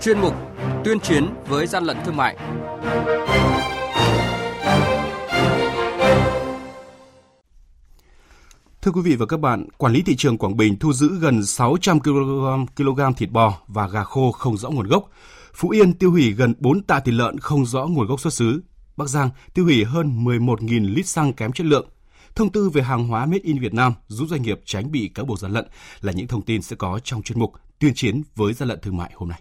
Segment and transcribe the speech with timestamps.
[0.00, 0.34] chuyên mục
[0.84, 2.36] Tuyên chiến với gian lận thương mại.
[8.82, 11.44] Thưa quý vị và các bạn, quản lý thị trường Quảng Bình thu giữ gần
[11.44, 12.10] 600 kg,
[12.76, 15.10] kg thịt bò và gà khô không rõ nguồn gốc.
[15.54, 18.62] Phú Yên tiêu hủy gần 4 tạ thịt lợn không rõ nguồn gốc xuất xứ.
[18.96, 21.88] Bắc Giang tiêu hủy hơn 11.000 lít xăng kém chất lượng.
[22.34, 25.26] Thông tư về hàng hóa Made in Việt Nam giúp doanh nghiệp tránh bị cáo
[25.26, 25.66] buộc gian lận
[26.00, 28.96] là những thông tin sẽ có trong chuyên mục tuyên chiến với gian lận thương
[28.96, 29.40] mại hôm nay.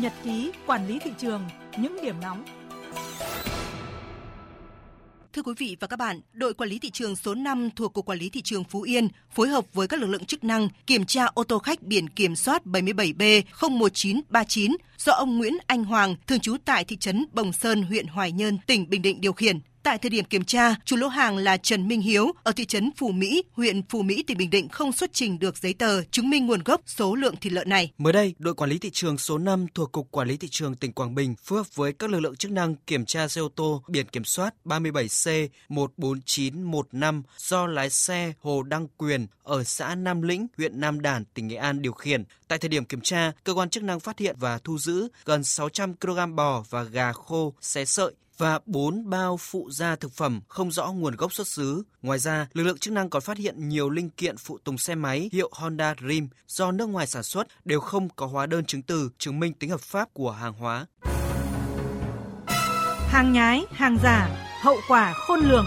[0.00, 1.42] Nhật ký quản lý thị trường,
[1.78, 2.44] những điểm nóng
[5.32, 8.06] Thưa quý vị và các bạn, đội quản lý thị trường số 5 thuộc Cục
[8.06, 11.04] Quản lý Thị trường Phú Yên phối hợp với các lực lượng chức năng kiểm
[11.04, 16.56] tra ô tô khách biển kiểm soát 77B01939 do ông Nguyễn Anh Hoàng, thường trú
[16.64, 19.58] tại thị trấn Bồng Sơn, huyện Hoài Nhơn, tỉnh Bình Định điều khiển.
[19.82, 22.90] Tại thời điểm kiểm tra, chủ lô hàng là Trần Minh Hiếu ở thị trấn
[22.96, 26.30] Phù Mỹ, huyện Phù Mỹ, tỉnh Bình Định không xuất trình được giấy tờ chứng
[26.30, 27.92] minh nguồn gốc số lượng thịt lợn này.
[27.98, 30.74] Mới đây, đội quản lý thị trường số 5 thuộc Cục Quản lý thị trường
[30.74, 33.48] tỉnh Quảng Bình phối hợp với các lực lượng chức năng kiểm tra xe ô
[33.48, 40.22] tô biển kiểm soát 37C 14915 do lái xe Hồ Đăng Quyền ở xã Nam
[40.22, 42.24] Lĩnh, huyện Nam Đàn, tỉnh Nghệ An điều khiển.
[42.48, 45.44] Tại thời điểm kiểm tra, cơ quan chức năng phát hiện và thu giữ gần
[45.44, 48.12] 600 kg bò và gà khô xé sợi
[48.42, 51.82] và 4 bao phụ gia thực phẩm không rõ nguồn gốc xuất xứ.
[52.02, 54.94] Ngoài ra, lực lượng chức năng còn phát hiện nhiều linh kiện phụ tùng xe
[54.94, 58.82] máy hiệu Honda Dream do nước ngoài sản xuất đều không có hóa đơn chứng
[58.82, 60.86] từ chứng minh tính hợp pháp của hàng hóa.
[63.08, 64.28] Hàng nhái, hàng giả,
[64.62, 65.66] hậu quả khôn lường.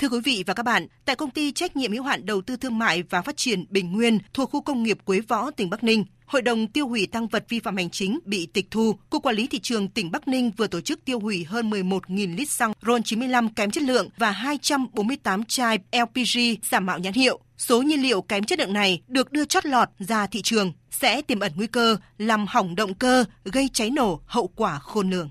[0.00, 2.56] Thưa quý vị và các bạn, tại công ty trách nhiệm hữu hạn đầu tư
[2.56, 5.84] thương mại và phát triển Bình Nguyên thuộc khu công nghiệp Quế Võ, tỉnh Bắc
[5.84, 8.94] Ninh, Hội đồng tiêu hủy tăng vật vi phạm hành chính bị tịch thu.
[9.10, 12.36] Cục Quản lý thị trường tỉnh Bắc Ninh vừa tổ chức tiêu hủy hơn 11.000
[12.36, 16.38] lít xăng RON 95 kém chất lượng và 248 chai LPG
[16.70, 17.40] giả mạo nhãn hiệu.
[17.58, 21.22] Số nhiên liệu kém chất lượng này được đưa chót lọt ra thị trường sẽ
[21.22, 25.30] tiềm ẩn nguy cơ làm hỏng động cơ, gây cháy nổ, hậu quả khôn lường.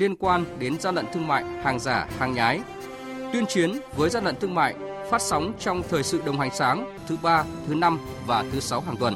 [0.00, 2.60] liên quan đến gian lận thương mại, hàng giả, hàng nhái.
[3.32, 4.74] Tuyên chiến với gian lận thương mại
[5.10, 8.80] phát sóng trong thời sự đồng hành sáng thứ ba, thứ năm và thứ sáu
[8.80, 9.14] hàng tuần.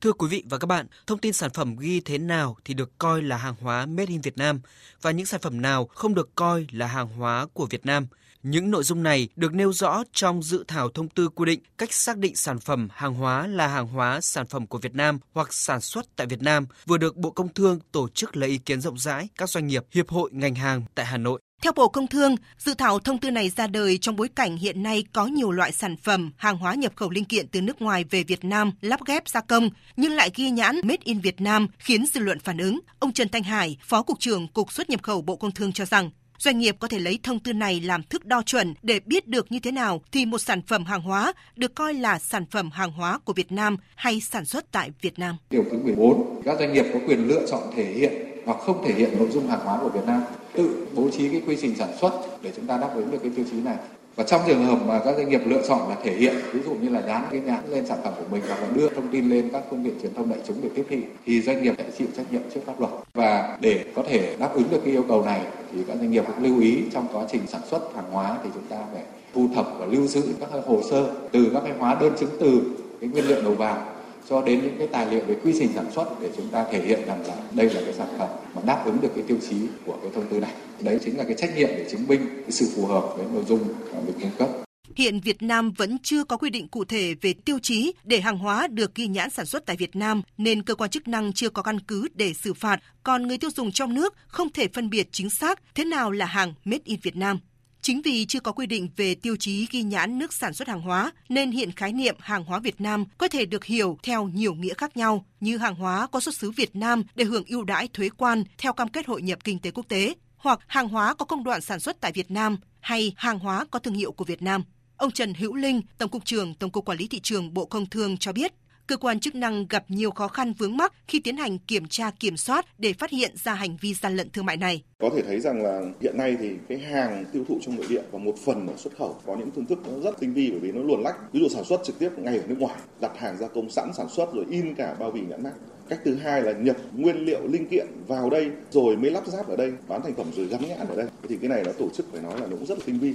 [0.00, 2.98] Thưa quý vị và các bạn, thông tin sản phẩm ghi thế nào thì được
[2.98, 4.60] coi là hàng hóa made in Việt Nam
[5.02, 8.06] và những sản phẩm nào không được coi là hàng hóa của Việt Nam–
[8.42, 11.92] những nội dung này được nêu rõ trong dự thảo thông tư quy định cách
[11.92, 15.54] xác định sản phẩm hàng hóa là hàng hóa sản phẩm của Việt Nam hoặc
[15.54, 18.80] sản xuất tại Việt Nam vừa được Bộ Công Thương tổ chức lấy ý kiến
[18.80, 21.40] rộng rãi các doanh nghiệp, hiệp hội ngành hàng tại Hà Nội.
[21.62, 24.82] Theo Bộ Công Thương, dự thảo thông tư này ra đời trong bối cảnh hiện
[24.82, 28.04] nay có nhiều loại sản phẩm, hàng hóa nhập khẩu linh kiện từ nước ngoài
[28.10, 31.66] về Việt Nam lắp ghép gia công nhưng lại ghi nhãn Made in Việt Nam
[31.78, 32.80] khiến dư luận phản ứng.
[32.98, 35.84] Ông Trần Thanh Hải, Phó Cục trưởng Cục xuất nhập khẩu Bộ Công Thương cho
[35.84, 36.10] rằng
[36.44, 39.52] Doanh nghiệp có thể lấy thông tư này làm thước đo chuẩn để biết được
[39.52, 42.92] như thế nào thì một sản phẩm hàng hóa được coi là sản phẩm hàng
[42.92, 45.36] hóa của Việt Nam hay sản xuất tại Việt Nam.
[45.50, 48.12] Điều thứ 14, các doanh nghiệp có quyền lựa chọn thể hiện
[48.44, 50.22] hoặc không thể hiện nội dung hàng hóa của Việt Nam,
[50.52, 53.32] tự bố trí cái quy trình sản xuất để chúng ta đáp ứng được cái
[53.36, 53.76] tiêu chí này.
[54.16, 56.74] Và trong trường hợp mà các doanh nghiệp lựa chọn là thể hiện, ví dụ
[56.74, 59.30] như là dán cái nhãn lên sản phẩm của mình hoặc là đưa thông tin
[59.30, 61.84] lên các phương tiện truyền thông đại chúng để tiếp thị, thì doanh nghiệp sẽ
[61.98, 62.92] chịu trách nhiệm trước pháp luật.
[63.14, 65.40] Và để có thể đáp ứng được cái yêu cầu này
[65.72, 68.50] thì các doanh nghiệp cũng lưu ý trong quá trình sản xuất hàng hóa thì
[68.54, 69.02] chúng ta phải
[69.34, 72.62] thu thập và lưu giữ các hồ sơ từ các cái hóa đơn chứng từ
[73.00, 73.86] cái nguyên liệu đầu vào
[74.28, 76.86] cho đến những cái tài liệu về quy trình sản xuất để chúng ta thể
[76.86, 79.56] hiện rằng là đây là cái sản phẩm mà đáp ứng được cái tiêu chí
[79.86, 80.52] của cái thông tư này.
[80.80, 83.44] Đấy chính là cái trách nhiệm để chứng minh cái sự phù hợp với nội
[83.48, 83.68] dung
[84.06, 84.48] được cung cấp.
[84.96, 88.38] Hiện Việt Nam vẫn chưa có quy định cụ thể về tiêu chí để hàng
[88.38, 91.50] hóa được ghi nhãn sản xuất tại Việt Nam, nên cơ quan chức năng chưa
[91.50, 94.90] có căn cứ để xử phạt, còn người tiêu dùng trong nước không thể phân
[94.90, 97.38] biệt chính xác thế nào là hàng made in Việt Nam.
[97.82, 100.80] Chính vì chưa có quy định về tiêu chí ghi nhãn nước sản xuất hàng
[100.80, 104.54] hóa, nên hiện khái niệm hàng hóa Việt Nam có thể được hiểu theo nhiều
[104.54, 107.88] nghĩa khác nhau, như hàng hóa có xuất xứ Việt Nam để hưởng ưu đãi
[107.88, 111.24] thuế quan theo cam kết hội nhập kinh tế quốc tế, hoặc hàng hóa có
[111.24, 114.42] công đoạn sản xuất tại Việt Nam, hay hàng hóa có thương hiệu của Việt
[114.42, 114.64] Nam.
[114.96, 117.86] Ông Trần Hữu Linh, Tổng cục trưởng Tổng cục Quản lý thị trường Bộ Công
[117.86, 118.52] Thương cho biết,
[118.92, 122.10] cơ quan chức năng gặp nhiều khó khăn vướng mắc khi tiến hành kiểm tra
[122.20, 124.82] kiểm soát để phát hiện ra hành vi gian lận thương mại này.
[124.98, 128.02] Có thể thấy rằng là hiện nay thì cái hàng tiêu thụ trong nội địa
[128.10, 130.60] và một phần ở xuất khẩu có những phương thức nó rất tinh vi bởi
[130.60, 131.32] vì nó luồn lách.
[131.32, 133.90] Ví dụ sản xuất trực tiếp ngay ở nước ngoài, đặt hàng gia công sẵn
[133.96, 135.52] sản xuất rồi in cả bao bì nhãn mác.
[135.88, 139.48] Cách thứ hai là nhập nguyên liệu linh kiện vào đây rồi mới lắp ráp
[139.48, 141.06] ở đây, bán thành phẩm rồi gắn nhãn ở đây.
[141.28, 143.14] Thì cái này nó tổ chức phải nói là nó cũng rất là tinh vi.